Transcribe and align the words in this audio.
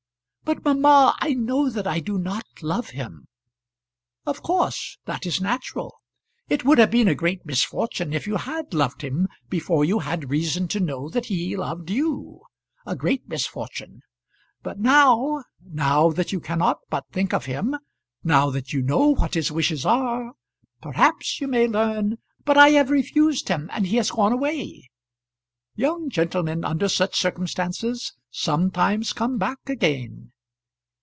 "But, 0.43 0.65
mamma, 0.65 1.15
I 1.21 1.33
know 1.33 1.69
that 1.69 1.87
I 1.87 2.01
do 2.01 2.17
not 2.17 2.43
love 2.61 2.89
him." 2.89 3.29
"Of 4.25 4.43
course. 4.43 4.97
That 5.05 5.25
is 5.25 5.39
natural. 5.39 5.95
It 6.49 6.65
would 6.65 6.77
have 6.77 6.91
been 6.91 7.07
a 7.07 7.15
great 7.15 7.45
misfortune 7.45 8.11
if 8.11 8.27
you 8.27 8.35
had 8.35 8.73
loved 8.73 9.01
him 9.01 9.29
before 9.47 9.85
you 9.85 9.99
had 9.99 10.29
reason 10.29 10.67
to 10.69 10.81
know 10.81 11.07
that 11.07 11.27
he 11.27 11.55
loved 11.55 11.89
you; 11.89 12.41
a 12.85 12.97
great 12.97 13.29
misfortune. 13.29 14.01
But 14.61 14.77
now, 14.77 15.45
now 15.65 16.09
that 16.11 16.33
you 16.33 16.41
cannot 16.41 16.79
but 16.89 17.05
think 17.13 17.33
of 17.33 17.45
him, 17.45 17.77
now 18.21 18.49
that 18.49 18.73
you 18.73 18.81
know 18.81 19.07
what 19.13 19.35
his 19.35 19.53
wishes 19.53 19.85
are, 19.85 20.33
perhaps 20.81 21.39
you 21.39 21.47
may 21.47 21.65
learn" 21.65 22.17
"But 22.43 22.57
I 22.57 22.71
have 22.71 22.89
refused 22.89 23.47
him, 23.47 23.69
and 23.71 23.87
he 23.87 23.95
has 23.95 24.11
gone 24.11 24.33
away." 24.33 24.89
"Young 25.75 26.09
gentlemen 26.09 26.65
under 26.65 26.89
such 26.89 27.17
circumstances 27.17 28.11
sometimes 28.29 29.13
come 29.13 29.37
back 29.37 29.59
again." 29.69 30.33